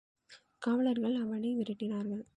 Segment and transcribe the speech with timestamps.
[0.59, 2.23] காவலர்கள் அவனை விரட்டினார்கள்.